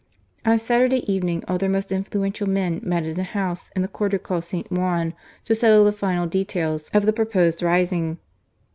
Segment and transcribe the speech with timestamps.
[0.45, 4.17] On Saturday evening all their most influential men met in a house in the quarter
[4.17, 4.71] called St.
[4.71, 5.13] Juan,
[5.45, 8.17] to settle the final details of the proposed rising.